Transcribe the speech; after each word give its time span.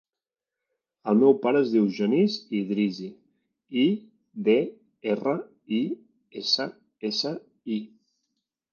El 1.11 1.19
meu 1.23 1.35
pare 1.43 1.61
es 1.65 1.73
diu 1.73 1.85
Genís 1.97 2.37
Idrissi: 2.61 3.11
i, 3.83 3.85
de, 4.49 4.59
erra, 5.15 5.37
i, 5.83 5.87
essa, 6.45 6.71
essa, 7.13 7.39
i. 7.79 7.83